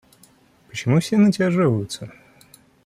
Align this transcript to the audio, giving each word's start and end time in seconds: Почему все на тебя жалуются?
Почему 0.67 0.99
все 0.99 1.15
на 1.17 1.31
тебя 1.31 1.51
жалуются? 1.51 2.11